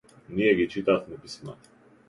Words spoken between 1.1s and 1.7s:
писмата.